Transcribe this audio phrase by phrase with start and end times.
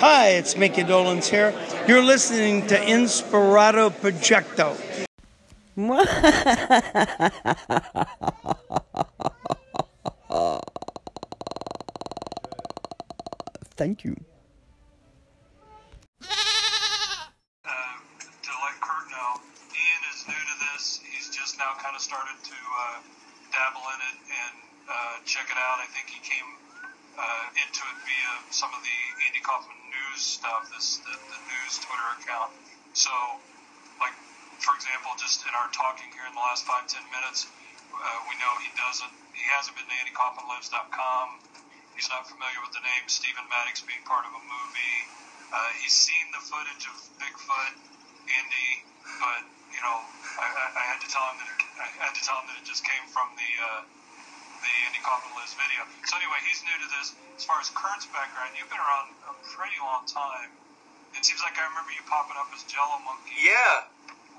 [0.00, 1.52] Hi, it's Micky Dolenz here.
[1.86, 4.72] You're listening to Inspirato Projecto.
[13.76, 14.16] Thank you.
[16.24, 16.32] uh,
[17.60, 19.36] to let Kurt know,
[19.68, 21.04] Ian is new to this.
[21.12, 23.04] He's just now kind of started to uh,
[23.52, 24.54] dabble in it and
[24.88, 25.76] uh, check it out.
[25.76, 26.48] I think he came
[27.20, 28.96] uh, into it via some of the
[29.28, 29.76] Andy Kaufman
[30.10, 32.50] news stuff, this the, the news Twitter account.
[32.98, 33.14] So,
[34.02, 34.14] like
[34.58, 37.46] for example, just in our talking here in the last five ten minutes,
[37.94, 39.14] uh, we know he doesn't.
[39.30, 41.26] He hasn't been to AndyKaufmanLives.com.
[41.94, 44.98] He's not familiar with the name Stephen Maddox being part of a movie.
[45.50, 47.74] Uh, he's seen the footage of Bigfoot,
[48.26, 48.70] Andy,
[49.22, 49.98] but you know,
[50.38, 52.58] I, I, I had to tell him that it, I had to tell him that
[52.58, 53.80] it just came from the uh,
[54.60, 55.82] the Andy Kaufman Lives video.
[56.06, 57.16] So anyway, he's new to this.
[57.36, 60.52] As far as Kurt's background, you've been around a pretty long time.
[61.16, 63.34] It seems like I remember you popping up as Jello Monkey.
[63.40, 63.90] Yeah,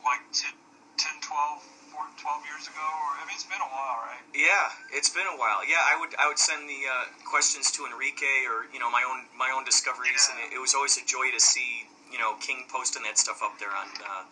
[0.08, 0.54] Like 10,
[0.98, 1.60] 10 12,
[1.92, 4.24] 4, 12 years ago, or I mean, it's been a while, right?
[4.32, 5.60] yeah, it's been a while.
[5.68, 9.04] Yeah, I would I would send the uh, questions to Enrique or you know my
[9.04, 12.40] own my own discoveries, and it, it was always a joy to see you know
[12.40, 13.90] King posting that stuff up there on.
[14.00, 14.24] Uh,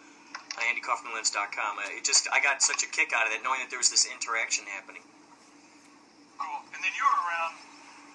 [0.57, 1.77] on AndyKaufmanLives.com.
[1.95, 4.07] It just I got such a kick out of it, knowing that there was this
[4.09, 5.03] interaction happening.
[6.95, 7.55] You were around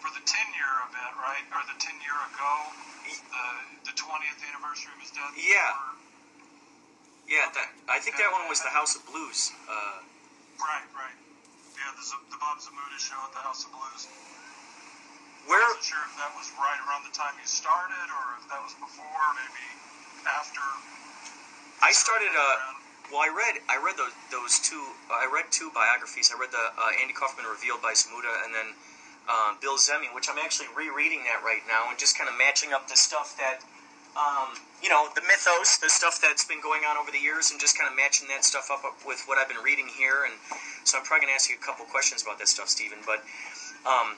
[0.02, 1.44] for the 10 year event, right?
[1.54, 2.52] Or the 10 year ago,
[3.06, 3.14] the
[3.90, 5.32] the 20th anniversary of his death.
[5.36, 5.70] Yeah.
[5.72, 5.96] Or-
[7.28, 9.52] Yeah, that, I think that one was the House of Blues.
[9.64, 10.04] Uh,
[10.60, 11.16] right, right.
[11.80, 14.04] Yeah, the, the Bob Zmuda show at the House of Blues.
[15.48, 18.44] where I wasn't sure if that was right around the time you started, or if
[18.52, 19.66] that was before, maybe
[20.28, 20.64] after.
[21.80, 22.32] I started.
[22.32, 22.83] Uh, around.
[23.12, 24.80] Well, I read I read those those two.
[25.12, 26.32] I read two biographies.
[26.32, 28.74] I read the uh, Andy Kaufman Revealed by Zmuda, and then
[29.28, 32.72] uh, Bill Zehme, which I'm actually rereading that right now and just kind of matching
[32.72, 33.62] up the stuff that.
[34.14, 37.58] Um, you know the mythos, the stuff that's been going on over the years, and
[37.58, 40.22] just kind of matching that stuff up with what I've been reading here.
[40.22, 40.38] And
[40.86, 43.02] so I'm probably gonna ask you a couple questions about that stuff, Stephen.
[43.02, 43.26] But
[43.82, 44.14] um,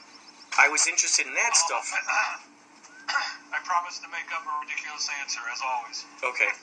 [0.53, 1.89] I was interested in that stuff.
[3.55, 6.05] I promise to make up a ridiculous answer, as always.
[6.21, 6.51] Okay.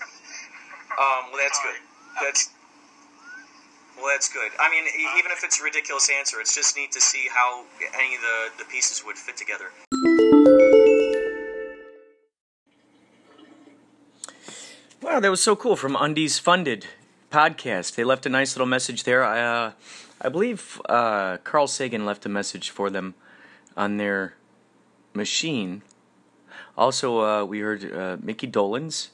[0.95, 1.75] Um, well, that's good.
[2.21, 2.51] That's
[3.97, 4.51] well, that's good.
[4.59, 4.85] I mean,
[5.19, 7.65] even if it's a ridiculous answer, it's just neat to see how
[7.95, 9.71] any of the, the pieces would fit together.
[15.01, 16.87] Wow, that was so cool from Undies Funded
[17.31, 17.95] podcast.
[17.95, 19.23] They left a nice little message there.
[19.25, 19.73] I, uh,
[20.21, 23.15] I believe uh, Carl Sagan left a message for them
[23.77, 24.35] on their
[25.13, 25.83] machine.
[26.77, 29.09] Also, uh, we heard uh, Micky Dolenz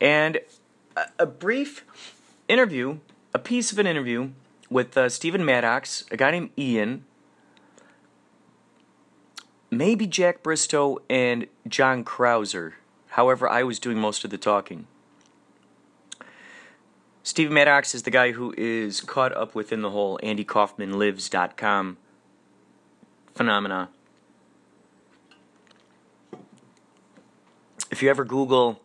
[0.00, 0.40] and
[1.18, 1.84] a, brief
[2.48, 2.98] interview,
[3.34, 4.30] a piece of an interview
[4.70, 7.04] with uh, Stephen Maddox, a guy named Ian,
[9.70, 12.72] maybe Jack Bristow, and John Krauser.
[13.08, 14.86] However, I was doing most of the talking.
[17.22, 21.96] Stephen Maddox is the guy who is caught up within the whole Andy Kaufman AndyKaufmanLives.com
[23.34, 23.88] phenomena.
[27.90, 28.80] If you ever Google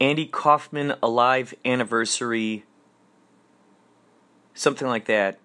[0.00, 2.64] Andy Kaufman Alive Anniversary,
[4.54, 5.38] something like that,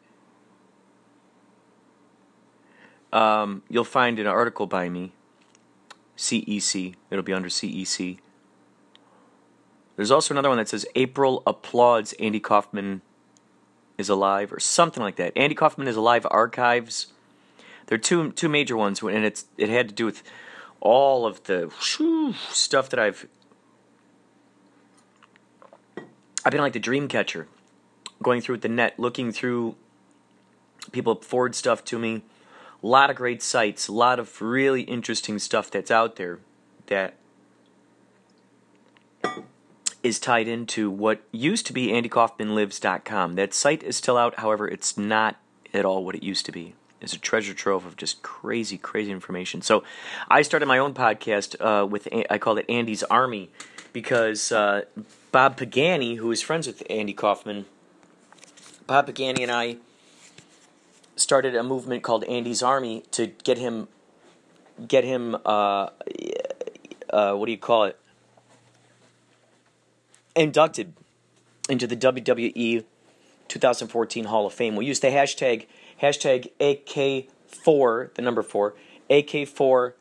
[3.13, 5.13] um, you'll find an article by me.
[6.17, 6.95] CEC.
[7.09, 8.19] It'll be under CEC.
[9.95, 13.01] There's also another one that says April applauds Andy Kaufman
[13.97, 15.33] is alive or something like that.
[15.35, 17.07] Andy Kaufman is alive archives.
[17.87, 20.23] There are two two major ones, and it's it had to do with
[20.79, 21.71] all of the
[22.51, 23.27] stuff that I've
[26.43, 27.47] I've been like the dream catcher,
[28.21, 29.75] going through the net, looking through
[30.91, 32.23] people forward stuff to me.
[32.83, 36.39] A lot of great sites, a lot of really interesting stuff that's out there
[36.87, 37.15] that
[40.01, 43.35] is tied into what used to be AndyKaufmanLives.com.
[43.35, 45.37] That site is still out, however, it's not
[45.73, 46.73] at all what it used to be.
[46.99, 49.61] It's a treasure trove of just crazy, crazy information.
[49.61, 49.83] So,
[50.27, 53.49] I started my own podcast uh, with I called it Andy's Army
[53.93, 54.83] because uh,
[55.31, 57.65] Bob Pagani, who is friends with Andy Kaufman,
[58.87, 59.77] Bob Pagani and I
[61.15, 63.87] started a movement called Andy's Army to get him,
[64.87, 65.89] get him, uh,
[67.09, 67.97] uh, what do you call it?
[70.35, 70.93] Inducted
[71.69, 72.83] into the WWE
[73.47, 74.75] 2014 Hall of Fame.
[74.75, 75.67] We used the hashtag
[76.01, 78.73] hashtag AK4, the number four,
[79.09, 79.93] AK4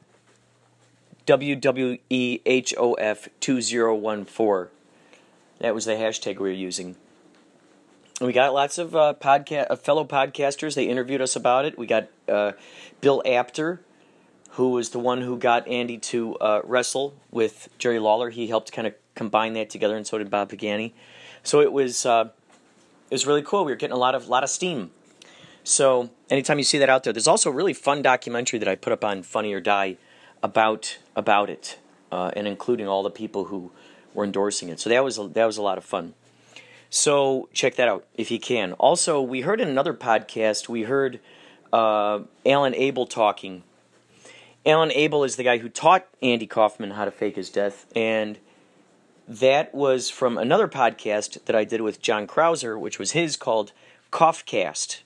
[1.26, 4.69] WWEHOF 2014.
[5.61, 6.96] That was the hashtag we were using.
[8.20, 10.75] We got lots of uh, uh, fellow podcasters.
[10.75, 11.78] They interviewed us about it.
[11.78, 12.52] We got uh,
[13.00, 13.81] Bill Apter,
[14.50, 18.31] who was the one who got Andy to uh, wrestle with Jerry Lawler.
[18.31, 20.93] He helped kind of combine that together, and so did Bob Pagani.
[21.43, 22.31] So it was uh,
[23.11, 23.64] it was really cool.
[23.64, 24.90] We were getting a lot of lot of steam.
[25.64, 28.75] So anytime you see that out there, there's also a really fun documentary that I
[28.75, 29.96] put up on Funny or Die
[30.43, 31.79] about about it,
[32.11, 33.71] uh, and including all the people who
[34.15, 34.81] were endorsing it.
[34.81, 36.15] So that was a, that was a lot of fun.
[36.89, 38.73] So check that out if you can.
[38.75, 41.21] Also, we heard in another podcast, we heard
[41.73, 43.63] uh, Alan Abel talking.
[44.67, 48.39] Alan Abel is the guy who taught Andy Kaufman how to fake his death, and
[49.27, 53.73] that was from another podcast that I did with John Krauser, which was his called
[54.11, 55.01] Coughcast.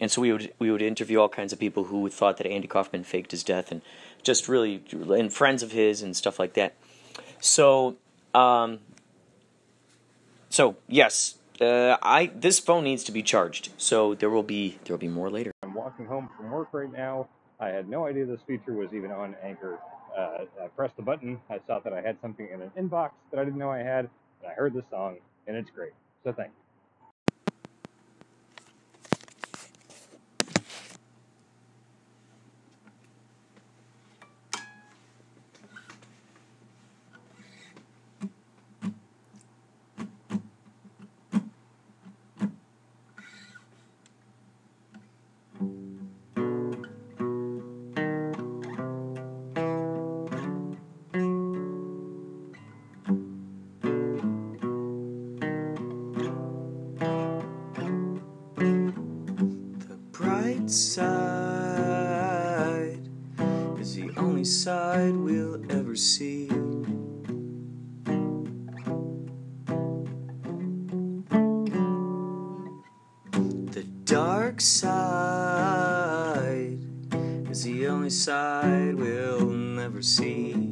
[0.00, 2.68] And so we would we would interview all kinds of people who thought that Andy
[2.68, 3.82] Kaufman faked his death, and
[4.22, 6.74] just really and friends of his and stuff like that.
[7.40, 7.96] So
[8.34, 8.80] um,
[10.48, 13.70] so yes, uh, I this phone needs to be charged.
[13.76, 15.52] So there will be there will be more later.
[15.62, 17.28] I'm walking home from work right now.
[17.58, 19.78] I had no idea this feature was even on Anchor.
[20.16, 21.40] Uh, I pressed the button.
[21.48, 24.08] I saw that I had something in an inbox that I didn't know I had,
[24.42, 25.92] and I heard the song, and it's great.
[26.24, 26.50] So thank
[73.70, 75.60] The dark side
[77.48, 80.69] is the only side we'll never see.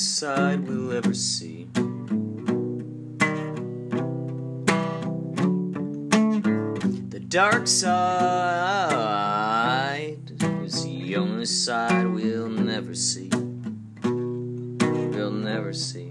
[0.00, 1.66] Side we'll ever see.
[7.10, 8.00] The dark side
[10.62, 13.30] is the only side we'll never see.
[14.02, 16.09] We'll never see.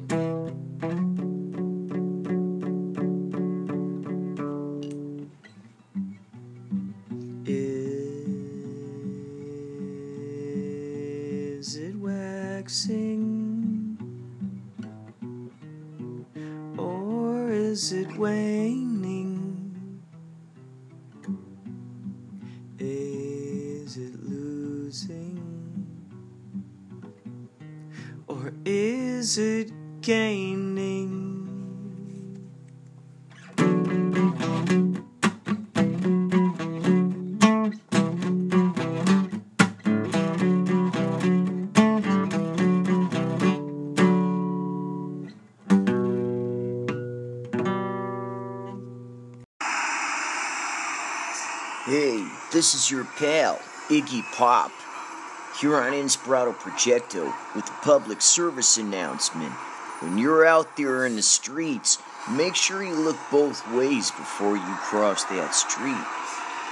[52.71, 53.55] This is your pal,
[53.87, 54.71] Iggy Pop,
[55.59, 59.51] here on Inspirato Projecto with a public service announcement.
[60.01, 61.97] When you're out there in the streets,
[62.29, 66.05] make sure you look both ways before you cross that street.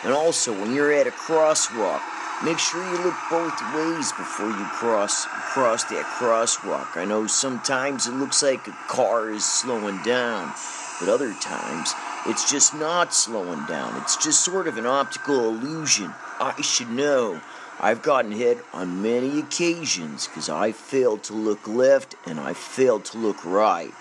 [0.03, 2.01] And also, when you're at a crosswalk,
[2.45, 6.95] make sure you look both ways before you cross cross that crosswalk.
[6.95, 10.53] I know sometimes it looks like a car is slowing down,
[10.99, 11.95] but other times
[12.27, 13.95] it's just not slowing down.
[14.01, 16.13] It's just sort of an optical illusion.
[16.39, 17.41] I should know.
[17.79, 23.05] I've gotten hit on many occasions because I failed to look left and I failed
[23.05, 23.93] to look right.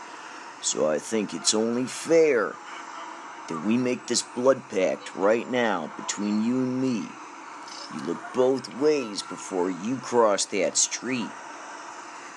[0.61, 2.55] So I think it's only fair
[3.49, 7.09] that we make this blood pact right now between you and me.
[7.95, 11.31] You look both ways before you cross that street.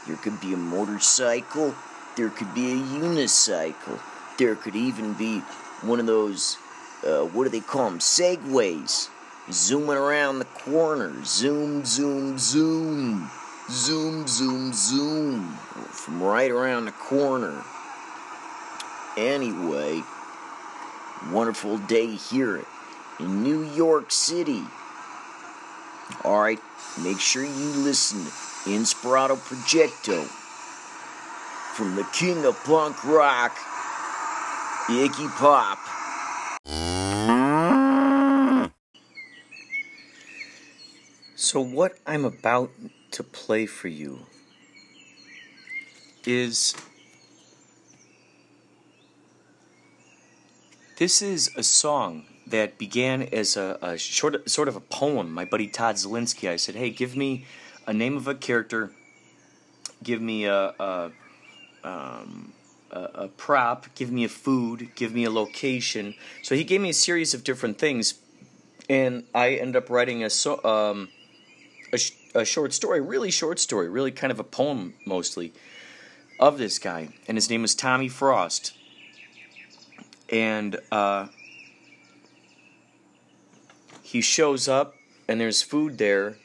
[0.06, 1.74] There could be a motorcycle,
[2.16, 4.00] there could be a unicycle,
[4.38, 5.42] there could even be
[5.82, 6.58] one of those,
[7.06, 9.10] uh, what do they call them, segways,
[9.52, 11.14] zooming around the corner.
[11.26, 13.30] Zoom, zoom, zoom.
[13.70, 15.54] Zoom, zoom, zoom.
[15.92, 17.64] From right around the corner.
[19.18, 20.02] Anyway,
[21.32, 22.64] wonderful day here
[23.20, 24.64] in New York City.
[26.24, 26.60] Alright,
[27.04, 28.32] make sure you listen to
[28.70, 30.26] Inspirato Projecto
[31.74, 33.56] from the king of punk rock,
[34.90, 35.78] Iggy Pop.
[41.36, 42.72] So, what I'm about
[43.12, 44.22] to play for you
[46.26, 46.76] is.
[50.98, 55.32] This is a song that began as a, a short, sort of a poem.
[55.32, 57.46] My buddy Todd Zielinski, I said, "Hey, give me
[57.86, 58.92] a name of a character,
[60.02, 61.12] give me a, a,
[61.84, 62.54] um,
[62.92, 66.90] a, a prop, give me a food, give me a location." So he gave me
[66.90, 68.16] a series of different things,
[68.90, 71.10] and I ended up writing a so, um,
[71.94, 75.54] a, sh- a short story, really short story, really kind of a poem mostly,
[76.40, 78.74] of this guy, and his name was Tommy Frost.
[80.32, 81.28] And uh,
[84.04, 84.96] he shows up,
[85.28, 86.38] and there's food there,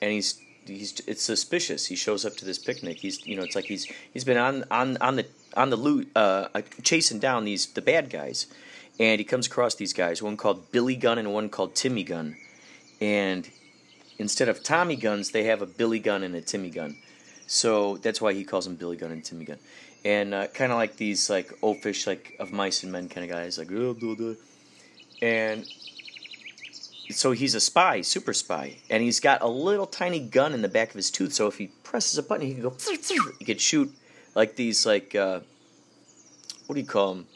[0.00, 1.86] and he's he's it's suspicious.
[1.86, 2.98] He shows up to this picnic.
[2.98, 5.26] He's you know it's like he's he's been on on on the
[5.56, 8.46] on the loot uh, uh, chasing down these the bad guys,
[8.98, 10.22] and he comes across these guys.
[10.22, 12.36] One called Billy Gunn and one called Timmy Gunn,
[13.00, 13.48] and
[14.18, 16.96] instead of Tommy guns, they have a Billy gun and a Timmy gun.
[17.46, 19.58] So that's why he calls them Billy Gun and Timmy Gun.
[20.04, 23.30] And uh, kind of like these like oafish like of mice and men kind of
[23.30, 24.34] guys like oh, blah, blah.
[25.20, 25.66] and
[27.12, 30.68] so he's a spy, super spy, and he's got a little tiny gun in the
[30.68, 31.32] back of his tooth.
[31.32, 32.74] So if he presses a button, he can go.
[33.38, 33.92] He could shoot
[34.34, 35.40] like these like uh,
[36.66, 37.26] what do you call them?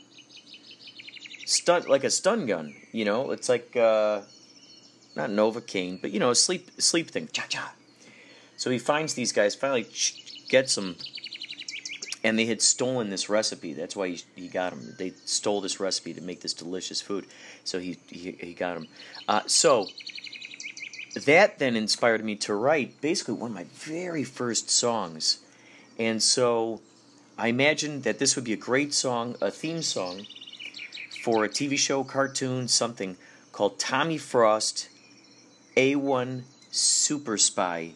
[1.45, 2.75] Stun like a stun gun.
[2.93, 4.23] You know, it's like uh,
[5.15, 7.29] not Novocaine, but you know, a sleep sleep thing.
[7.33, 7.75] Cha cha.
[8.57, 9.87] So he finds these guys, finally
[10.49, 10.97] gets them,
[12.27, 13.73] and they had stolen this recipe.
[13.73, 14.97] That's why he, he got them.
[14.99, 17.25] They stole this recipe to make this delicious food.
[17.63, 18.89] So he he, he got them.
[19.29, 19.87] Uh, so
[21.25, 25.39] that then inspired me to write basically one of my very first songs,
[26.01, 26.81] and so
[27.39, 30.27] I imagined that this would be a great song, a theme song
[31.23, 33.17] for a TV show, cartoon, something
[33.53, 34.89] called Tommy Frost
[35.77, 36.43] A1
[36.73, 37.93] Super Spy.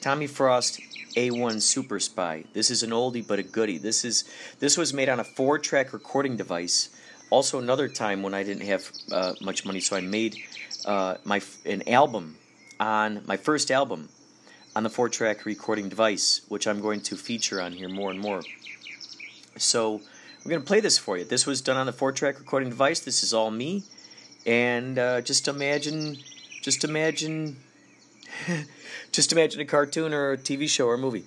[0.00, 0.80] Tommy Frost
[1.16, 2.44] A1 Super Spy.
[2.52, 3.78] This is an oldie but a goodie.
[3.78, 4.24] This is
[4.58, 6.90] this was made on a four-track recording device.
[7.30, 10.36] Also, another time when I didn't have uh, much money, so I made
[10.84, 12.36] uh, my an album
[12.80, 14.08] on my first album
[14.76, 18.42] on the four-track recording device, which I'm going to feature on here more and more.
[19.56, 20.00] So
[20.44, 21.24] we're going to play this for you.
[21.24, 23.00] This was done on the four-track recording device.
[23.00, 23.84] This is all me,
[24.44, 26.18] and uh, just imagine,
[26.60, 27.56] just imagine,
[29.12, 31.24] just imagine a cartoon or a TV show or a movie.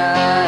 [0.00, 0.39] Yeah.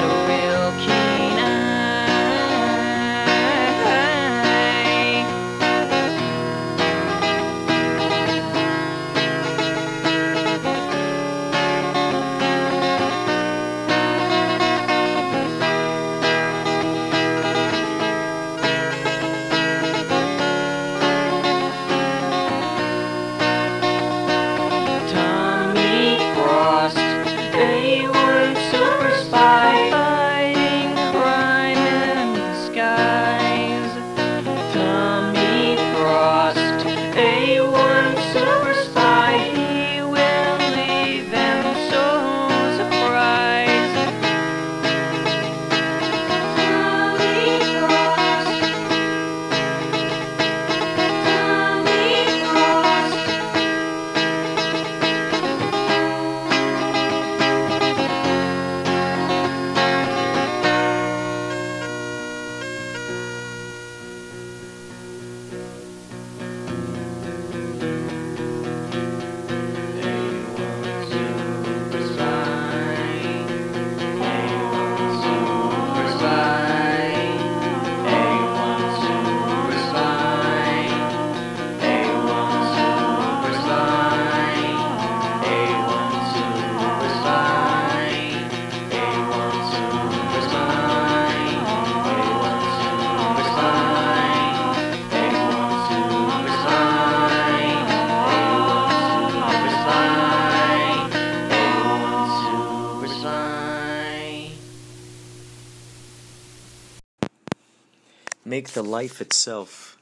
[108.62, 109.98] Make the life itself,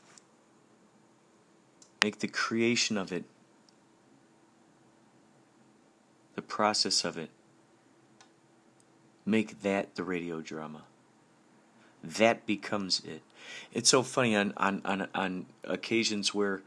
[2.04, 3.24] make the creation of it,
[6.34, 7.30] the process of it,
[9.24, 10.82] make that the radio drama.
[12.04, 13.22] That becomes it.
[13.72, 16.60] It's so funny on, on, on, on occasions where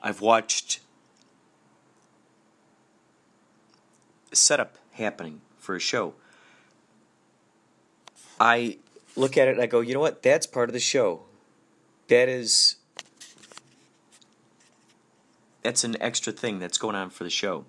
[0.00, 0.78] I've watched
[4.30, 6.14] setup happening for a show.
[8.38, 8.78] I
[9.16, 10.22] look at it and I go, you know what?
[10.22, 11.22] That's part of the show.
[12.10, 12.74] That is
[15.62, 17.66] that's an extra thing that's going on for the show.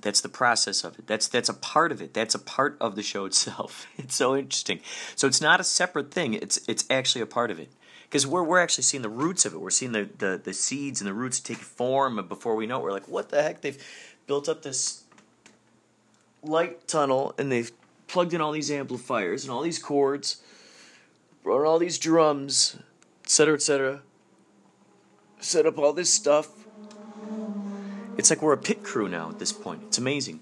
[0.00, 1.08] That's the process of it.
[1.08, 2.14] That's that's a part of it.
[2.14, 3.88] That's a part of the show itself.
[3.98, 4.78] It's so interesting.
[5.16, 6.32] So it's not a separate thing.
[6.32, 7.70] It's it's actually a part of it.
[8.04, 9.60] Because we're we're actually seeing the roots of it.
[9.60, 12.78] We're seeing the, the, the seeds and the roots take form and before we know
[12.78, 13.62] it, we're like, what the heck?
[13.62, 13.84] They've
[14.28, 15.02] built up this
[16.44, 17.72] light tunnel and they've
[18.06, 20.40] plugged in all these amplifiers and all these cords,
[21.48, 22.76] brought all these drums,
[23.24, 24.02] etc., etc.
[25.40, 26.66] Set up all this stuff.
[28.18, 29.80] It's like we're a pit crew now at this point.
[29.86, 30.40] It's amazing.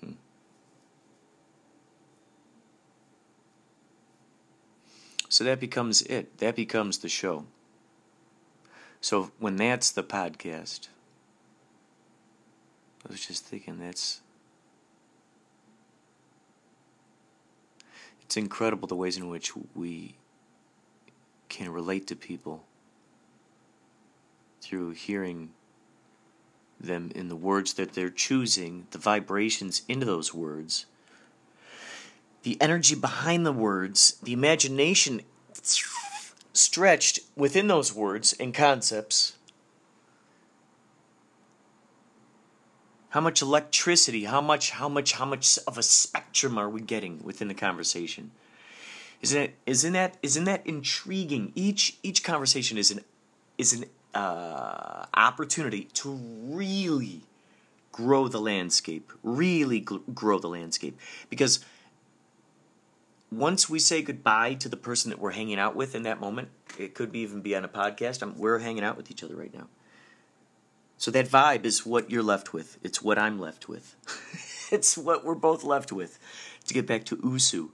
[0.00, 0.12] Hmm.
[5.28, 6.38] So that becomes it.
[6.38, 7.44] That becomes the show.
[9.02, 10.88] So when that's the podcast,
[13.06, 14.21] I was just thinking that's
[18.32, 20.14] it's incredible the ways in which we
[21.50, 22.64] can relate to people
[24.62, 25.50] through hearing
[26.80, 30.86] them in the words that they're choosing, the vibrations into those words,
[32.42, 35.20] the energy behind the words, the imagination
[36.54, 39.36] stretched within those words and concepts.
[43.12, 47.22] How much electricity, how much how much how much of a spectrum are we getting
[47.22, 48.30] within the conversation?
[49.20, 51.52] Isn't it isn't that isn't that intriguing?
[51.54, 53.00] Each each conversation is an
[53.58, 57.24] is an uh, opportunity to really
[57.92, 60.98] grow the landscape, really gl- grow the landscape
[61.28, 61.62] because
[63.30, 66.48] once we say goodbye to the person that we're hanging out with in that moment,
[66.78, 68.22] it could even be on a podcast.
[68.22, 69.68] I'm, we're hanging out with each other right now.
[71.02, 72.78] So that vibe is what you're left with.
[72.84, 73.96] It's what I'm left with.
[74.70, 76.16] it's what we're both left with.
[76.66, 77.70] To get back to Usu,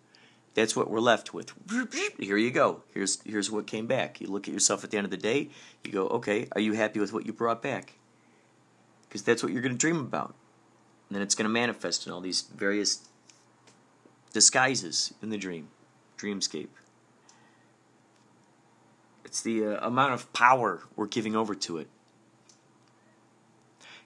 [0.55, 1.53] that's what we're left with.
[2.19, 2.85] Here you go.
[2.95, 4.23] Here's here's what came back.
[4.23, 5.51] You look at yourself at the end of the day.
[5.85, 7.99] You go, okay, are you happy with what you brought back?
[9.07, 10.35] Because that's what you're going to dream about.
[11.11, 13.11] And then it's going to manifest in all these various
[14.33, 15.69] disguises in the dream,
[16.17, 16.69] dreamscape.
[19.27, 21.89] It's the uh, amount of power we're giving over to it.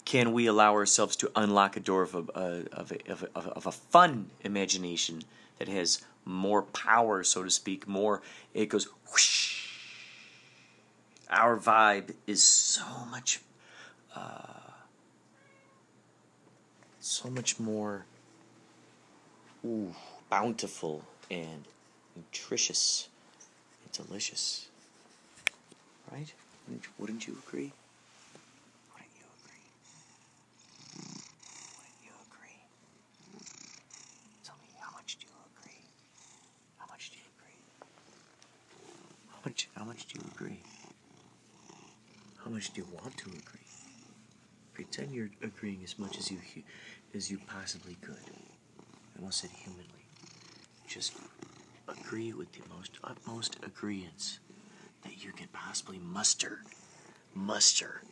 [0.04, 2.18] Can we allow ourselves to unlock a door of a,
[2.72, 5.22] of a, of a, of a fun imagination
[5.58, 8.20] that has more power, so to speak, more,
[8.54, 9.68] it goes whoosh.
[11.30, 13.40] Our vibe is so much,
[14.14, 14.70] uh,
[17.00, 18.04] so much more
[19.64, 19.94] ooh,
[20.28, 21.64] bountiful and
[22.16, 23.08] nutritious
[23.82, 24.68] and delicious.
[26.10, 26.32] Right?
[26.98, 27.72] Wouldn't you agree?
[28.92, 29.64] Wouldn't you agree?
[31.78, 32.60] Wouldn't you agree?
[34.44, 35.80] Tell me, how much do you agree?
[36.78, 37.58] How much do you agree?
[39.30, 39.68] How much?
[39.76, 40.61] How much do you agree?
[42.44, 43.61] How much do you want to agree?
[44.74, 46.38] Pretend you're agreeing as much as you
[47.14, 48.16] as you possibly could.
[49.16, 50.07] I almost said humanly.
[50.88, 51.12] Just
[51.88, 54.38] agree with the most utmost agreeance
[55.05, 56.61] that you can possibly muster.
[57.35, 58.02] Muster.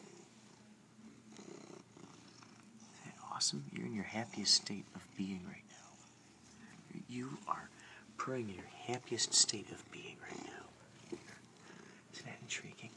[1.39, 3.65] Isn't that awesome?
[3.73, 7.01] You're in your happiest state of being right now.
[7.09, 7.69] You are
[8.17, 11.19] purring in your happiest state of being right now.
[12.15, 12.91] Isn't that intriguing?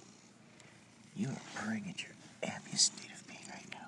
[1.16, 3.88] You are purring at your happiest state of being right now.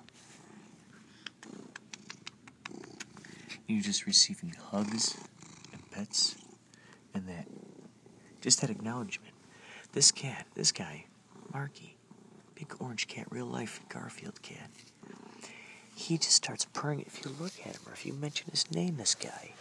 [3.65, 5.17] You're just receiving hugs
[5.73, 6.36] and pets
[7.15, 7.47] and that
[8.41, 9.34] just that acknowledgement.
[9.93, 11.06] This cat, this guy,
[11.51, 11.97] Marky,
[12.54, 14.69] big orange cat, real life Garfield cat.
[15.95, 17.01] He just starts purring.
[17.08, 19.54] If you look at him or if you mention his name, this guy,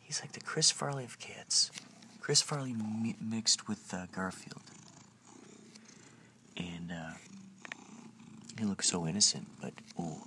[0.00, 1.70] he's like the Chris Farley of cats.
[2.28, 4.60] Chris Farley mi- mixed with uh, Garfield.
[6.58, 7.12] And uh,
[8.58, 10.22] he looks so innocent, but ooh,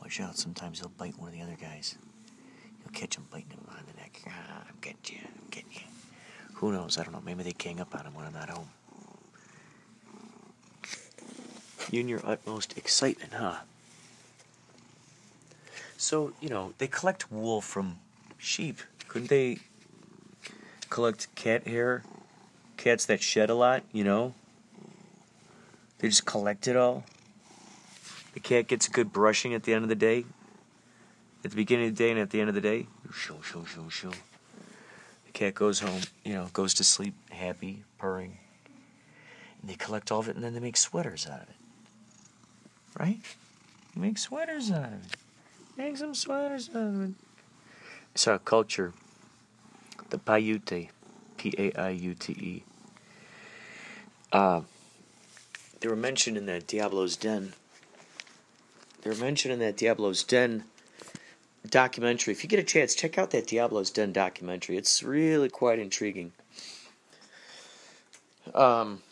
[0.00, 0.36] watch out.
[0.36, 1.96] Sometimes he'll bite one of the other guys.
[2.80, 4.20] You'll catch him biting him on the neck.
[4.26, 5.20] Ah, I'm getting you.
[5.24, 5.80] I'm getting you.
[6.54, 6.98] Who knows?
[6.98, 7.22] I don't know.
[7.24, 8.68] Maybe they gang up on him when I'm not home.
[11.90, 13.56] You in your utmost excitement, huh?
[15.96, 17.98] So, you know, they collect wool from
[18.38, 18.80] sheep.
[19.08, 19.58] Couldn't they
[20.90, 22.02] collect cat hair?
[22.76, 24.34] Cats that shed a lot, you know?
[25.98, 27.04] They just collect it all.
[28.34, 30.24] The cat gets a good brushing at the end of the day.
[31.44, 32.86] At the beginning of the day and at the end of the day.
[33.12, 34.12] Shoo, shoo, shoo, shoo.
[35.26, 38.38] The cat goes home, you know, goes to sleep happy, purring.
[39.60, 41.56] And they collect all of it and then they make sweaters out of it.
[42.98, 43.20] Right?
[43.96, 45.16] Make sweaters out of it.
[45.76, 47.14] Make some sweaters out of it.
[48.14, 48.92] It's our culture.
[50.10, 50.90] The Paiute.
[51.42, 52.64] P A I U T E.
[54.30, 54.60] Uh,
[55.80, 57.54] they were mentioned in that Diablo's Den.
[59.02, 60.64] They were mentioned in that Diablo's Den
[61.68, 62.32] documentary.
[62.32, 64.76] If you get a chance, check out that Diablo's Den documentary.
[64.76, 66.32] It's really quite intriguing.
[68.54, 69.02] Um,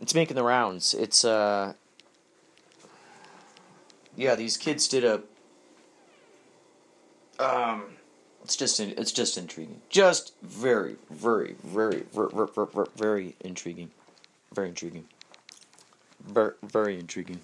[0.00, 0.94] it's making the rounds.
[0.94, 1.74] It's uh,
[4.16, 5.22] yeah, these kids did a.
[7.38, 7.84] Um,
[8.44, 9.80] it's just it's just intriguing.
[9.88, 13.90] Just very, very, very, very, very, very intriguing.
[14.54, 15.06] Very intriguing.
[16.24, 17.40] Very, very intriguing.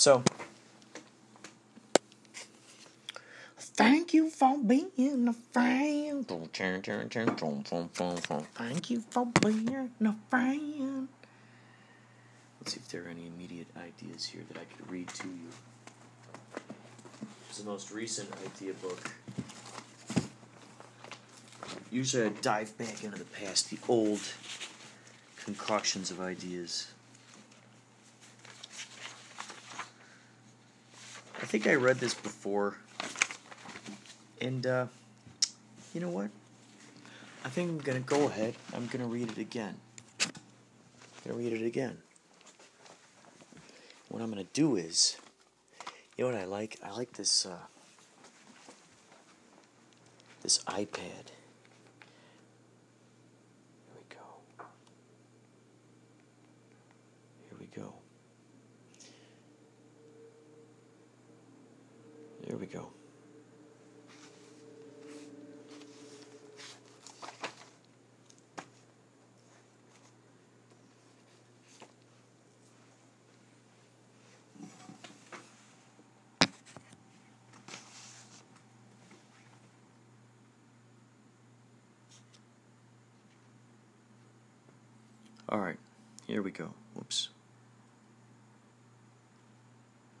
[0.00, 0.24] So,
[3.58, 6.26] thank you for being a friend.
[8.54, 11.08] Thank you for being a friend.
[12.58, 15.50] Let's see if there are any immediate ideas here that I could read to you.
[17.50, 19.12] It's the most recent idea book.
[21.90, 24.22] Usually I dive back into the past, the old
[25.44, 26.86] concoctions of ideas.
[31.50, 32.76] Think I read this before.
[34.40, 34.86] And, uh,
[35.92, 36.30] you know what?
[37.44, 38.54] I think I'm gonna go ahead.
[38.72, 39.74] I'm gonna read it again.
[40.20, 40.30] I'm
[41.24, 41.98] gonna read it again.
[44.10, 45.16] What I'm gonna do is,
[46.16, 46.78] you know what I like?
[46.84, 47.58] I like this, uh,
[50.42, 51.32] this iPad.
[53.88, 54.64] Here we go.
[57.48, 57.94] Here we go.
[62.50, 62.88] There we go.
[85.48, 85.76] All right,
[86.26, 86.74] here we go.
[86.94, 87.28] Whoops.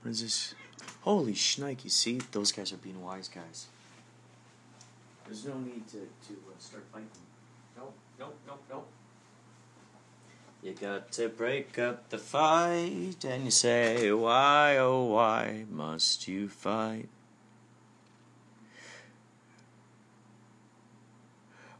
[0.02, 0.54] What is this?
[1.02, 2.20] Holy shnikes, you see?
[2.30, 3.66] Those guys are being wise guys.
[5.24, 7.08] There's no need to, to uh, start fighting.
[7.76, 8.88] Nope, nope, nope, nope.
[10.62, 16.48] You got to break up the fight and you say, why, oh, why must you
[16.48, 17.08] fight?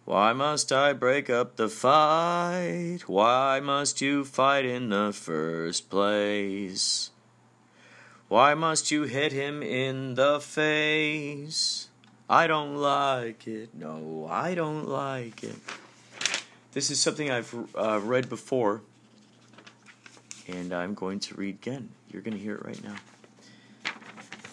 [0.07, 3.01] Why must I break up the fight?
[3.07, 7.10] Why must you fight in the first place?
[8.31, 11.89] Why must you hit him in the face?
[12.29, 13.75] I don't like it.
[13.75, 15.57] No, I don't like it.
[16.71, 18.83] This is something I've uh, read before,
[20.47, 21.89] and I'm going to read again.
[22.09, 22.95] You're going to hear it right now.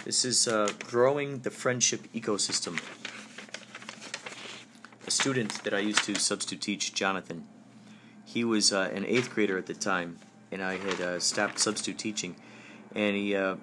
[0.06, 2.82] This is uh, Growing the Friendship Ecosystem.
[5.06, 7.46] A student that I used to substitute teach, Jonathan,
[8.26, 10.18] he was uh, an eighth grader at the time,
[10.52, 12.38] and I had uh, stopped substitute teaching.
[12.96, 13.58] And he uh,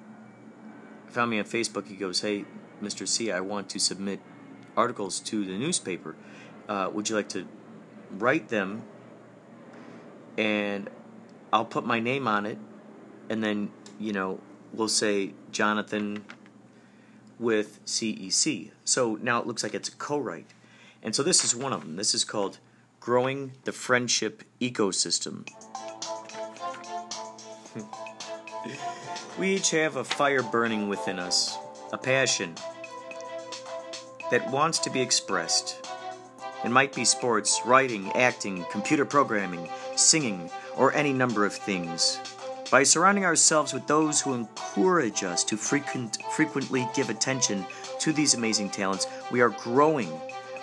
[1.14, 1.86] found me on Facebook.
[1.86, 2.44] He goes, Hey,
[2.82, 3.06] Mr.
[3.06, 4.20] C, I want to submit
[4.76, 6.16] articles to the newspaper.
[6.68, 7.46] Uh, would you like to
[8.10, 8.82] write them?
[10.36, 10.90] And
[11.52, 12.58] I'll put my name on it,
[13.30, 14.40] and then, you know,
[14.72, 16.24] we'll say Jonathan
[17.38, 18.72] with CEC.
[18.84, 20.50] So now it looks like it's a co write.
[21.00, 21.94] And so this is one of them.
[21.94, 22.58] This is called
[22.98, 25.48] Growing the Friendship Ecosystem.
[29.38, 31.56] we each have a fire burning within us,
[31.92, 32.54] a passion
[34.30, 35.86] that wants to be expressed.
[36.64, 42.20] It might be sports, writing, acting, computer programming, singing, or any number of things.
[42.70, 47.66] By surrounding ourselves with those who encourage us to frequent, frequently give attention
[48.00, 50.08] to these amazing talents, we are growing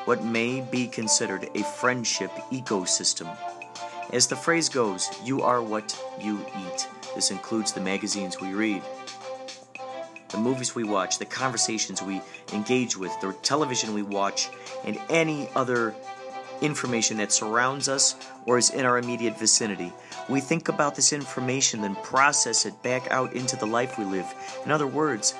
[0.05, 3.29] what may be considered a friendship ecosystem.
[4.11, 6.87] As the phrase goes, you are what you eat.
[7.15, 8.81] This includes the magazines we read,
[10.29, 12.21] the movies we watch, the conversations we
[12.53, 14.49] engage with, the television we watch,
[14.85, 15.93] and any other
[16.61, 19.91] information that surrounds us or is in our immediate vicinity.
[20.29, 24.31] We think about this information, then process it back out into the life we live.
[24.63, 25.33] In other words,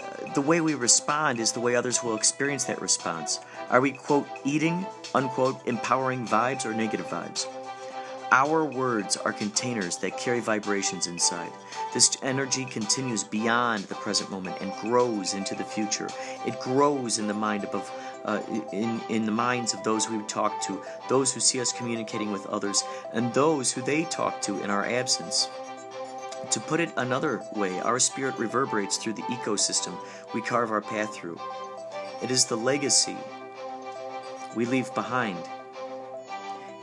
[0.00, 3.40] uh, the way we respond is the way others will experience that response.
[3.70, 7.46] Are we, quote, eating, unquote, empowering vibes or negative vibes?
[8.32, 11.52] Our words are containers that carry vibrations inside.
[11.94, 16.08] This energy continues beyond the present moment and grows into the future.
[16.44, 17.90] It grows in the mind above,
[18.24, 22.32] uh, in in the minds of those we talk to, those who see us communicating
[22.32, 25.48] with others, and those who they talk to in our absence.
[26.50, 29.96] To put it another way, our spirit reverberates through the ecosystem
[30.34, 31.40] we carve our path through.
[32.22, 33.16] It is the legacy
[34.56, 35.38] we leave behind.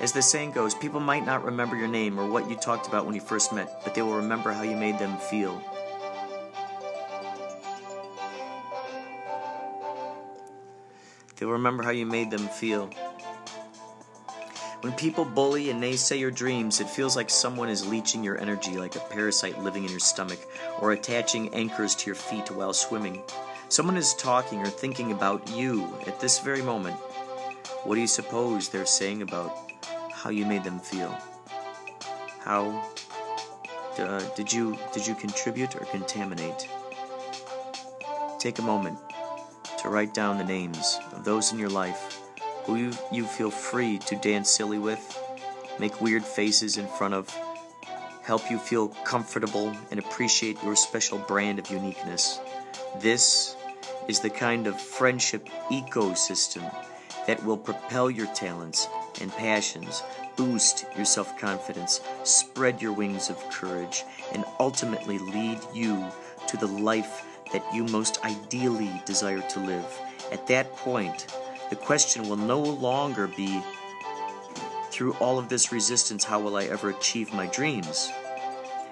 [0.04, 3.06] As the saying goes, people might not remember your name or what you talked about
[3.06, 5.64] when you first met, but they will remember how you made them feel.
[11.38, 12.90] They'll remember how you made them feel.
[14.82, 18.76] When people bully and naysay your dreams, it feels like someone is leeching your energy
[18.76, 20.40] like a parasite living in your stomach
[20.82, 23.24] or attaching anchors to your feet while swimming.
[23.70, 26.98] Someone is talking or thinking about you at this very moment.
[27.86, 29.73] What do you suppose they're saying about
[30.24, 31.16] how you made them feel?
[32.40, 32.90] How
[34.00, 36.70] uh, did you did you contribute or contaminate?
[38.40, 38.98] Take a moment
[39.82, 42.22] to write down the names of those in your life
[42.64, 45.20] who you, you feel free to dance silly with,
[45.80, 47.30] make weird faces in front of,
[48.24, 52.40] help you feel comfortable and appreciate your special brand of uniqueness.
[53.00, 53.58] This
[54.08, 56.64] is the kind of friendship ecosystem
[57.28, 58.88] that will propel your talents
[59.22, 60.04] and passions,
[60.36, 66.06] boost your self confidence, spread your wings of courage, and ultimately lead you
[66.48, 70.00] to the life that you most ideally desire to live.
[70.32, 71.28] At that point,
[71.70, 73.62] the question will no longer be
[74.90, 78.12] through all of this resistance, how will I ever achieve my dreams?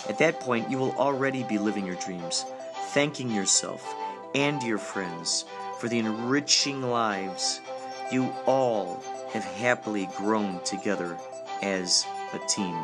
[0.10, 2.44] At that point, you will already be living your dreams,
[2.94, 3.94] thanking yourself
[4.34, 5.46] and your friends
[5.80, 7.62] for the enriching lives
[8.12, 11.18] you all have happily grown together
[11.62, 12.76] as a team.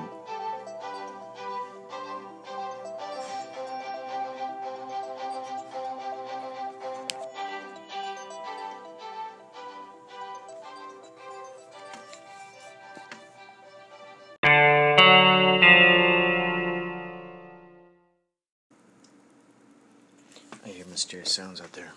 [20.64, 21.92] I hear mysterious sounds out there.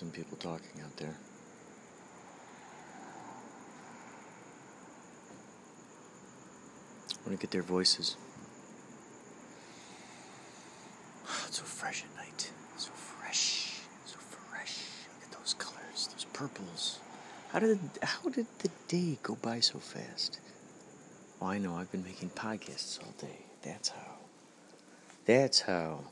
[0.00, 1.14] Some people talking out there.
[7.12, 8.16] I want to get their voices.
[11.48, 12.50] It's so fresh at night.
[12.78, 13.80] So fresh.
[14.06, 14.78] So fresh.
[15.12, 17.00] Look at those colors, those purples.
[17.52, 20.40] How did how did the day go by so fast?
[21.38, 23.44] Well, I know I've been making podcasts all day.
[23.60, 24.14] That's how.
[25.26, 26.04] That's how.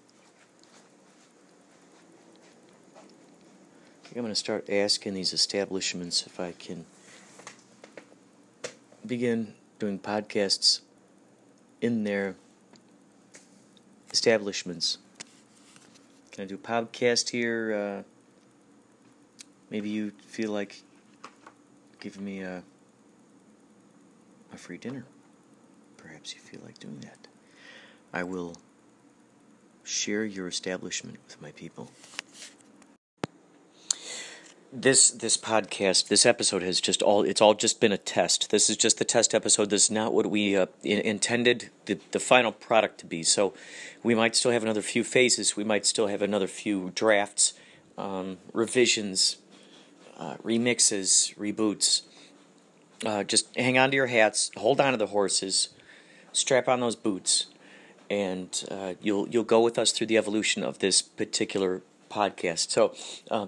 [3.97, 6.86] I think I'm going to start asking these establishments if I can
[9.06, 10.80] begin doing podcasts
[11.82, 12.34] in their
[14.10, 14.96] establishments.
[16.32, 17.74] Can I do a podcast here?
[17.74, 18.02] Uh,
[19.70, 20.82] maybe you feel like
[22.00, 22.62] giving me a
[24.52, 25.04] a free dinner.
[25.98, 27.28] Perhaps you feel like doing that.
[28.14, 28.56] I will
[29.84, 31.90] share your establishment with my people.
[34.70, 38.50] This this podcast, this episode has just all it's all just been a test.
[38.50, 39.70] This is just the test episode.
[39.70, 43.22] This is not what we uh, in, intended the the final product to be.
[43.22, 43.54] So
[44.02, 45.56] we might still have another few phases.
[45.56, 47.54] We might still have another few drafts,
[47.96, 49.38] um, revisions,
[50.18, 52.02] uh, remixes, reboots.
[53.06, 55.70] Uh, just hang on to your hats, hold on to the horses,
[56.32, 57.46] strap on those boots,
[58.10, 62.70] and uh, you'll you'll go with us through the evolution of this particular podcast.
[62.70, 62.94] So,
[63.30, 63.46] uh,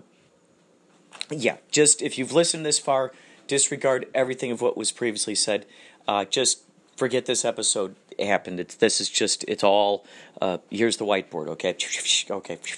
[1.31, 3.13] yeah, just if you've listened this far,
[3.47, 5.67] disregard everything of what was previously said.
[6.07, 6.63] Uh, just
[6.97, 8.61] forget this episode happened.
[8.61, 10.05] It's this is just it's all.
[10.41, 11.49] Uh, here's the whiteboard.
[11.49, 11.77] Okay,
[12.31, 12.59] okay.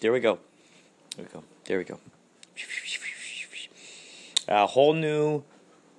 [0.00, 0.38] There we go.
[1.16, 1.44] There we go.
[1.64, 1.98] There we go.
[4.48, 5.42] A whole new,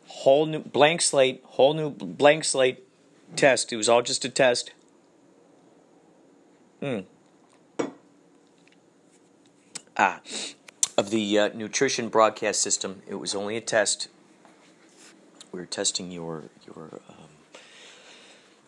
[0.05, 1.41] whole new blank slate.
[1.43, 2.83] Whole new blank slate
[3.35, 3.73] test.
[3.73, 4.71] It was all just a test.
[6.79, 6.99] Hmm.
[9.97, 10.21] Ah,
[11.09, 13.01] the uh, nutrition broadcast system.
[13.07, 14.07] It was only a test.
[15.51, 17.01] We were testing your your.
[17.09, 17.27] Um,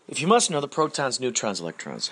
[0.08, 2.10] if you must know the protons, neutrons, electrons.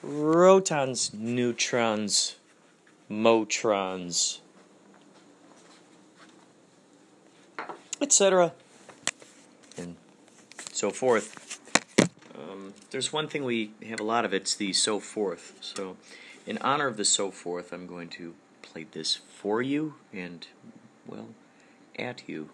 [0.00, 2.36] Protons, neutrons,
[3.10, 4.38] motrons,
[8.00, 8.52] etc.,
[9.76, 9.96] and
[10.72, 11.60] so forth.
[12.36, 14.34] Um, there's one thing we have a lot of.
[14.34, 15.56] It's the so forth.
[15.60, 15.96] So,
[16.46, 20.46] in honor of the so forth, I'm going to play this for you and,
[21.06, 21.28] well,
[21.98, 22.50] at you.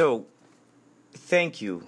[0.00, 0.24] So,
[1.12, 1.86] thank you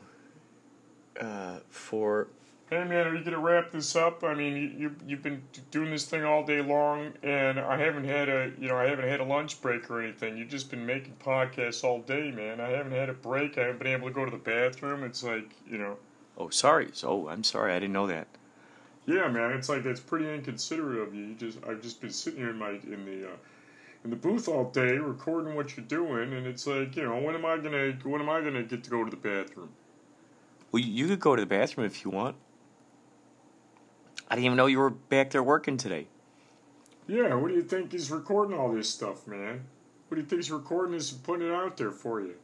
[1.18, 2.28] uh, for.
[2.68, 4.22] Hey man, are you gonna wrap this up?
[4.22, 8.04] I mean, you, you you've been doing this thing all day long, and I haven't
[8.04, 10.36] had a you know I haven't had a lunch break or anything.
[10.36, 12.60] You've just been making podcasts all day, man.
[12.60, 13.56] I haven't had a break.
[13.56, 15.04] I haven't been able to go to the bathroom.
[15.04, 15.96] It's like you know,
[16.36, 16.90] Oh, sorry.
[17.02, 17.72] Oh, I'm sorry.
[17.72, 18.28] I didn't know that.
[19.06, 19.52] yeah, man.
[19.52, 21.28] It's like that's pretty inconsiderate of you.
[21.28, 23.36] You just I've just been sitting here in my in the uh,
[24.04, 27.34] in the booth all day recording what you're doing, and it's like you know when
[27.34, 29.70] am I gonna when am I gonna get to go to the bathroom?
[30.70, 32.36] Well, you could go to the bathroom if you want.
[34.28, 36.06] I didn't even know you were back there working today.
[37.06, 39.64] Yeah, what do you think he's recording all this stuff, man?
[40.08, 42.36] What do you think he's recording this and putting it out there for you?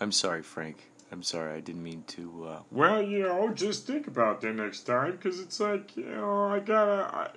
[0.00, 0.90] I'm sorry, Frank.
[1.12, 1.54] I'm sorry.
[1.54, 2.46] I didn't mean to.
[2.46, 2.58] Uh...
[2.70, 6.60] Well, you know, just think about that next time, because it's like, you know, I
[6.60, 7.30] gotta, I,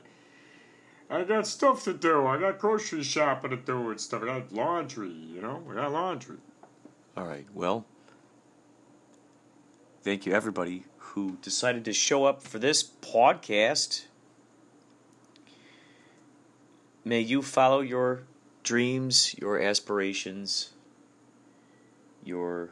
[1.10, 2.28] I got stuff to do.
[2.28, 4.22] I got grocery shopping to do and stuff.
[4.24, 6.38] I got laundry, you know, I got laundry.
[7.18, 7.47] All right.
[7.53, 7.86] Well,
[10.03, 14.05] thank you, everybody who decided to show up for this podcast.
[17.03, 18.24] May you follow your
[18.62, 20.72] dreams, your aspirations,
[22.24, 22.70] your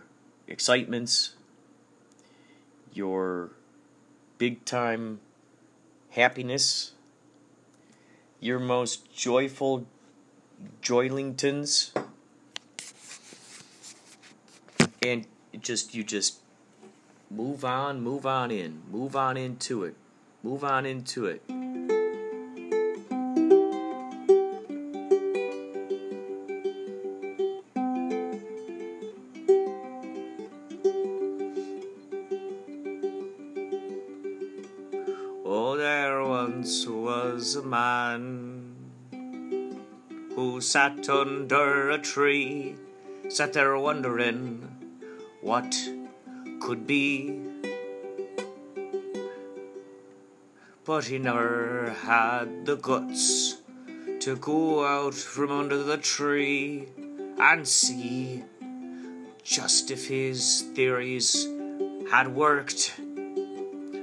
[0.48, 1.36] excitements,
[2.94, 3.52] your
[4.38, 5.20] big time
[6.12, 6.92] happiness,
[8.40, 9.86] your most joyful
[10.82, 11.92] Joylingtons,
[15.04, 15.26] and
[15.60, 16.40] just you just
[17.30, 19.96] move on, move on in, move on into it,
[20.44, 21.44] move on into it.
[40.78, 42.76] Sat under a tree,
[43.30, 44.62] sat there wondering
[45.42, 45.76] what
[46.60, 47.42] could be.
[50.86, 53.58] But he never had the guts
[54.20, 56.90] to go out from under the tree
[57.40, 58.44] and see
[59.44, 61.48] just if his theories
[62.12, 63.02] had worked.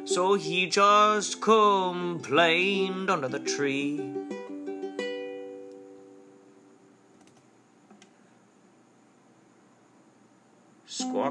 [0.06, 4.13] So he just complained under the tree.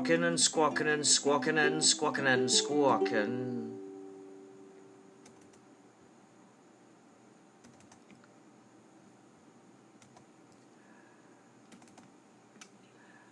[0.04, 3.80] Squawking and squawking and squawking and squawking and squawking.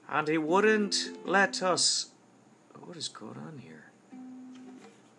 [0.08, 2.12] And he wouldn't let us.
[2.80, 3.92] What is going on here?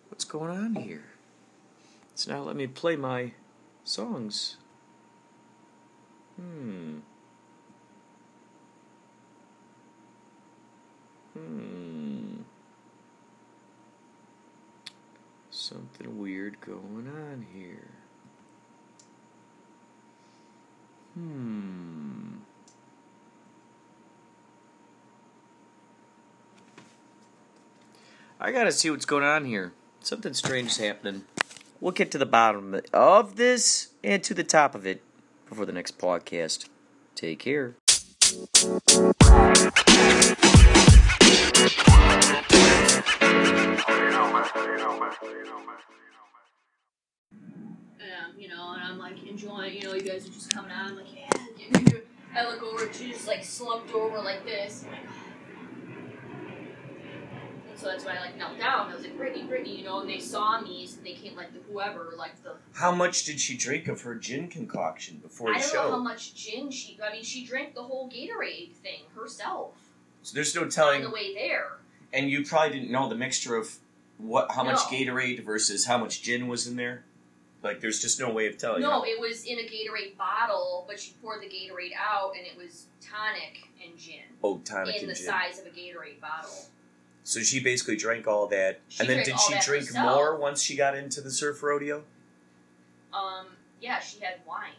[0.09, 1.03] What's going on here?
[2.15, 3.33] So now let me play my
[3.83, 4.57] songs.
[6.35, 7.01] Hmm.
[11.33, 12.41] Hmm.
[15.49, 17.89] Something weird going on here.
[21.13, 22.37] Hmm.
[28.39, 29.73] I gotta see what's going on here.
[30.01, 31.23] Something strange is happening.
[31.79, 35.01] We'll get to the bottom of this and to the top of it
[35.47, 36.67] before the next podcast.
[37.15, 37.75] Take care.
[38.33, 38.41] Um,
[48.39, 50.89] you know, and I'm like enjoying, you know, you guys are just coming out.
[50.89, 51.29] I'm like, yeah.
[52.35, 54.85] I look over, she's just like slumped over like this.
[57.73, 58.91] And so that's why I like knelt down.
[58.91, 61.51] I was like, Brittany, Brittany, you know, and they saw me, so they came like
[61.53, 62.53] the whoever, like the.
[62.73, 65.97] How much did she drink of her gin concoction before the I don't know how
[66.03, 66.99] much gin she.
[67.03, 69.73] I mean, she drank the whole Gatorade thing herself
[70.21, 71.01] So there's no on telling.
[71.01, 71.77] the way there.
[72.13, 73.75] And you probably didn't know the mixture of
[74.19, 74.97] what, how much No.
[74.97, 77.05] Gatorade versus how much gin was in there.
[77.63, 78.81] Like, there's just no way of telling.
[78.83, 82.55] No, it was in a Gatorade bottle, but she poured the Gatorade out, and it
[82.57, 85.25] was tonic and gin Oh, tonic in and the gin.
[85.25, 86.51] size of a Gatorade bottle.
[87.23, 90.05] So she basically drank all that, She and then did she drink herself.
[90.15, 92.03] more once she got into the surf rodeo?
[93.13, 93.47] Um,
[93.81, 94.73] yeah, she had wine.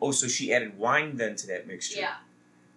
[0.00, 2.00] Oh, so she added wine then to that mixture.
[2.00, 2.16] Yeah,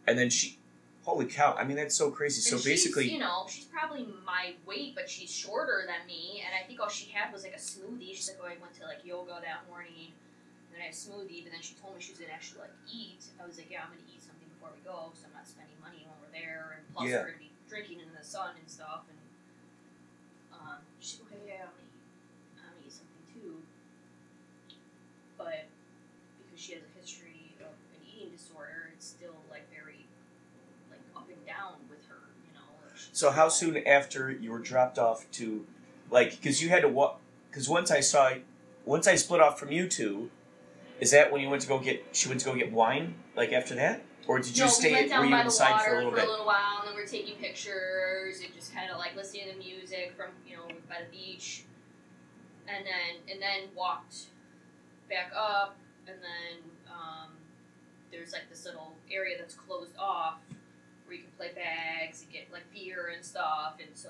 [0.08, 0.58] And then she,
[1.04, 1.56] holy cow!
[1.58, 2.40] I mean, that's so crazy.
[2.42, 6.44] So and she's, basically, you know, she's probably my weight, but she's shorter than me,
[6.46, 8.14] and I think all she had was like a smoothie.
[8.16, 10.14] She's like, oh, I went to like yoga that morning,
[10.70, 12.62] and then I had a smoothie, but then she told me she was gonna actually
[12.62, 13.26] like eat.
[13.42, 15.76] I was like, yeah, I'm gonna eat something before we go, so I'm not spending
[15.82, 17.26] money when we're there, and plus Yeah.
[17.26, 19.20] we're gonna be drinking in the sun and stuff, and
[20.52, 23.62] um, she's like, okay, yeah, I'm gonna eat, I'm gonna eat something too,
[25.38, 25.70] but
[26.44, 30.06] because she has a history of an eating disorder, it's still like very
[30.90, 32.66] like up and down with her, you know.
[32.82, 35.66] Like so how soon after you were dropped off to,
[36.10, 37.20] like, because you had to walk?
[37.52, 38.32] Because once I saw,
[38.84, 40.32] once I split off from you two,
[41.00, 42.04] is that when you went to go get?
[42.14, 44.90] She went to go get wine, like after that, or did you no, stay?
[44.90, 46.28] we went down were you by the inside water for a little bit?
[46.46, 50.28] while, and then taking pictures and just kind of like listening to the music from
[50.48, 51.64] you know by the beach,
[52.68, 54.28] and then and then walked
[55.10, 55.78] back up,
[56.08, 57.32] and then um,
[58.12, 60.38] there's like this little area that's closed off
[61.06, 64.10] where you can play bags and get like beer and stuff, and so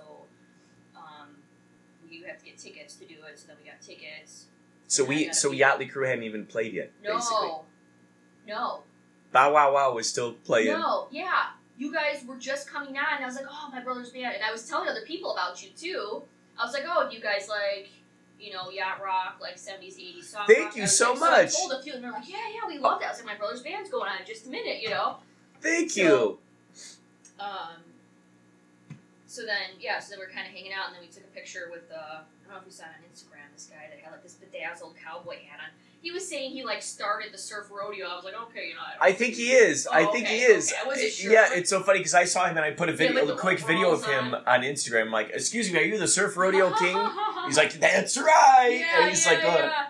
[0.96, 1.30] um,
[2.10, 3.40] you have to get tickets to do it.
[3.40, 4.46] So then we got tickets.
[4.88, 6.92] So we, so Yachtly Crew hadn't even played yet.
[7.04, 7.66] Basically, No,
[8.48, 8.80] no,
[9.32, 10.68] Bow Wow Wow was still playing.
[10.80, 11.52] No, yeah.
[11.80, 14.36] You guys were just coming on, and I was like, oh, my brother's band.
[14.36, 16.22] And I was telling other people about you, too.
[16.60, 17.88] I was like, oh, you guys like,
[18.38, 20.76] you know, yacht rock, like 70s, 80s song Thank rock.
[20.76, 21.50] you so like, much.
[21.52, 23.08] So I told a few, and they're like, yeah, yeah, we love that.
[23.08, 25.18] I was like, my brother's band's going on in just a minute, you know?
[25.62, 26.40] Thank So- you.
[27.40, 27.80] Um,
[29.28, 31.24] so then, yeah, so then we are kind of hanging out, and then we took
[31.24, 33.88] a picture with, uh, I don't know if you saw it on Instagram, this guy
[33.88, 35.72] that had like this bedazzled cowboy hat on.
[36.02, 38.08] He was saying he like started the surf rodeo.
[38.08, 39.86] I was like, okay, you know, I, don't I think he is.
[39.86, 40.72] I Oh, think okay, he is.
[40.72, 41.32] okay, I wasn't sure.
[41.34, 43.36] Yeah, it's so funny because I saw him and I put a Yeah, video, with
[43.36, 44.44] a quick video of him on.
[44.48, 45.02] on Instagram.
[45.08, 46.98] I'm like, excuse me, are you the surf rodeo king?
[47.48, 48.78] He's like, that's right.
[48.80, 49.48] yeah, and he's yeah, like, oh.
[49.58, 49.86] yeah.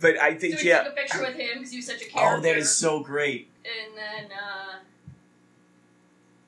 [0.00, 0.84] But I think, we yeah.
[0.84, 2.38] took a picture with him because he was such a character.
[2.38, 3.50] Oh, that is so great.
[3.64, 4.78] And then, uh,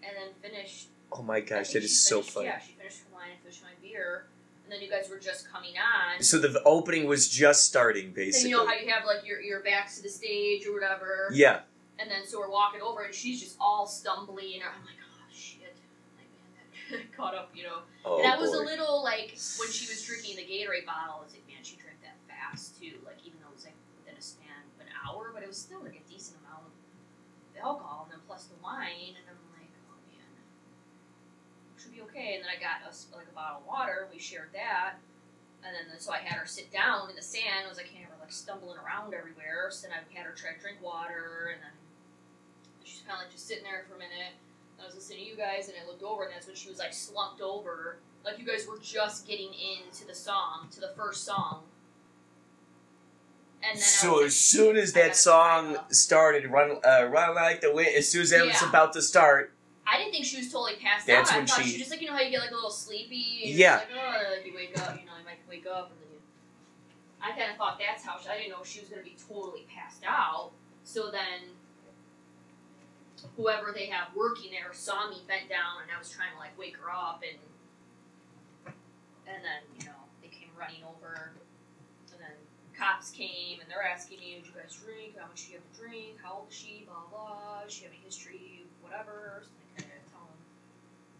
[0.02, 0.86] and then finished.
[1.12, 2.46] Oh my gosh, that is so finished- funny.
[2.46, 4.24] Yeah, she finished her wine and finished my beer,
[4.70, 6.22] and then you guys were just coming on.
[6.22, 8.50] So the opening was just starting, and basically.
[8.50, 11.30] you know how you have like your your backs to the stage or whatever.
[11.34, 11.66] yeah.
[11.98, 15.26] And then so we're walking over, and she's just all stumbly, and I'm like, oh
[15.34, 15.74] shit,
[16.16, 17.82] like man, that caught up, you know.
[18.06, 18.62] Oh, and I was boy.
[18.62, 21.18] a little like when she was drinking the Gatorade bottle.
[21.18, 23.02] I was like, man, she drank that fast too.
[23.04, 25.58] Like even though it was like within a span of an hour, but it was
[25.58, 26.72] still like a decent amount of
[27.58, 29.18] alcohol, and then plus the wine.
[29.18, 30.30] And I'm like, oh man,
[31.76, 32.34] should be okay.
[32.34, 34.08] And then I got us like a bottle of water.
[34.12, 34.98] We shared that,
[35.64, 37.64] and then so I had her sit down in the sand.
[37.64, 39.70] I was like, can't have her like stumbling around everywhere.
[39.70, 41.74] So then I had her try to drink water, and then
[42.84, 44.34] she's kind of like just sitting there for a minute.
[44.80, 46.78] I was listening to you guys, and I looked over, and that's when she was
[46.78, 51.24] like slumped over, like you guys were just getting into the song, to the first
[51.24, 51.64] song.
[53.62, 57.90] And then So as soon as that song started, run, uh, run like the wind.
[57.94, 59.52] As soon as that was about to start,
[59.90, 61.42] I didn't think she was totally passed That's out.
[61.42, 63.42] I thought she- she just like you know how you get like a little sleepy.
[63.46, 63.76] And Yeah.
[63.76, 66.20] Like, oh, like you wake up, you know, you might wake up, and then you.
[67.20, 68.28] I kind of thought that's how she.
[68.28, 70.52] I didn't know she was gonna be totally passed out.
[70.84, 71.50] So then,
[73.36, 76.56] whoever they have working there saw me bent down, and I was trying to like
[76.58, 77.38] wake her up, and
[79.26, 81.32] and then you know they came running over,
[82.12, 82.36] and then
[82.78, 85.18] cops came and they're asking me, "Did you guys drink?
[85.18, 86.16] How much do you have to drink?
[86.22, 86.86] How old is she?
[86.86, 87.64] Blah blah.
[87.64, 88.64] Does she have any history?
[88.80, 90.40] Whatever." So I kind of tell them,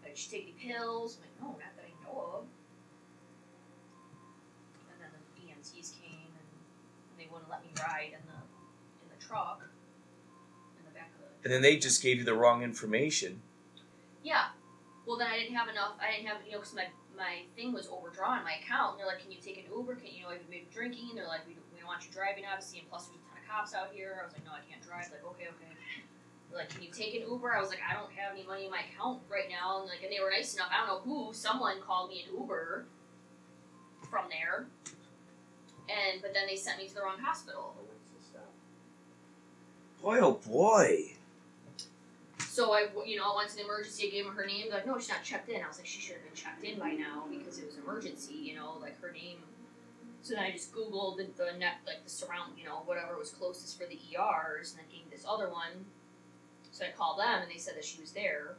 [0.11, 2.43] "Did she take any pills?" I'm like, "No, not that I know of."
[4.91, 6.47] And then the EMTs came and
[7.17, 8.39] they wouldn't let me ride in the
[9.03, 9.63] in the truck.
[10.77, 11.47] In the back of the.
[11.47, 13.41] And then they just gave you the wrong information.
[14.21, 14.51] Yeah.
[15.07, 15.95] Well, then I didn't have enough.
[16.01, 18.91] I didn't have you know because my my thing was overdrawn my account.
[18.91, 19.95] And they're like, can you take an Uber?
[19.95, 21.15] Can you know I've been drinking?
[21.15, 23.47] They're like, we, we don't want you driving obviously, and plus there's a ton of
[23.47, 24.19] cops out here.
[24.19, 25.07] I was like, no, I can't drive.
[25.07, 25.71] Like, okay, okay.
[26.53, 27.53] Like, can you take an Uber?
[27.53, 29.79] I was like, I don't have any money in my account right now.
[29.79, 30.67] And like, and they were nice enough.
[30.71, 31.33] I don't know who.
[31.33, 32.85] Someone called me an Uber
[34.09, 34.65] from there.
[35.89, 37.75] And but then they sent me to the wrong hospital.
[40.01, 41.11] Boy, oh boy.
[42.39, 44.07] So I, you know, I went to the emergency.
[44.07, 44.65] I gave them her name.
[44.67, 45.61] They're like, no, she's not checked in.
[45.63, 48.33] I was like, she should have been checked in by now because it was emergency.
[48.33, 49.37] You know, like her name.
[50.23, 53.29] So then I just googled the, the net, like the surround, you know, whatever was
[53.29, 55.85] closest for the ERs, and then gave this other one.
[56.71, 58.55] So I called them, and they said that she was there.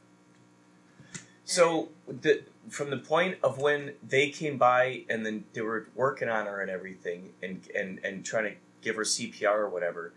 [1.44, 6.28] So the from the point of when they came by and then they were working
[6.28, 10.12] on her and everything and and and trying to give her CPR or whatever,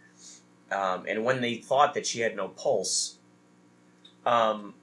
[0.72, 3.18] um, and when they thought that she had no pulse,
[4.26, 4.76] um,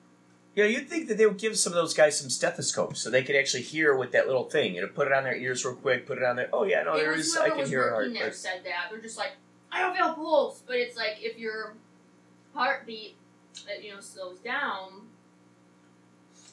[0.54, 3.08] you know, you'd think that they would give some of those guys some stethoscopes so
[3.10, 4.74] they could actually hear with that little thing.
[4.74, 6.48] You know, put it on their ears real quick, put it on their.
[6.52, 7.36] Oh yeah, no, it there is.
[7.36, 8.12] I can hear her heart.
[8.12, 8.90] there said that.
[8.90, 9.32] They're just like,
[9.70, 11.74] I don't feel pulse, but it's like if your
[12.54, 13.16] heartbeat,
[13.66, 15.08] uh, you know, slows down,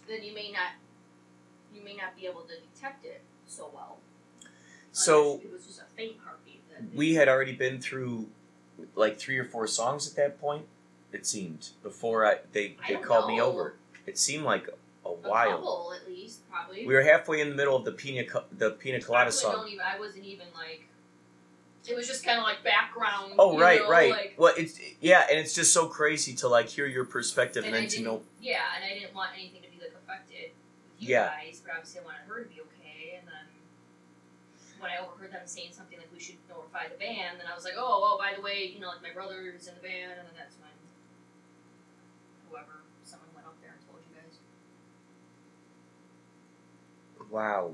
[0.08, 0.72] then you may not,
[1.74, 3.98] you may not be able to detect it so well.
[4.92, 6.62] So it was just a faint heartbeat.
[6.70, 8.28] That we had already been through
[8.96, 10.66] like three or four songs at that point.
[11.12, 13.76] It seemed before I they, they don't called me over.
[14.06, 14.74] It seemed like a
[15.10, 15.58] a while.
[15.58, 16.86] couple at least probably.
[16.86, 19.68] We were halfway in the middle of the pina the pina colada song.
[19.68, 20.86] Even, I wasn't even like.
[21.88, 23.34] It was just kind of like background.
[23.40, 24.12] Oh right, know, right.
[24.12, 27.74] Like, well, it's yeah, and it's just so crazy to like hear your perspective and
[27.74, 28.22] and then to know.
[28.42, 31.28] yeah, and I didn't want anything to be like affected with you Yeah.
[31.34, 33.18] guys, but obviously I wanted her to be okay.
[33.18, 33.48] And then
[34.80, 37.64] when I overheard them saying something like we should notify the band, then I was
[37.64, 40.28] like, oh, oh, by the way, you know, like my brother's in the band, and
[40.30, 40.70] then that's when
[42.52, 44.38] whoever someone went up there and told you guys.
[47.32, 47.74] Wow.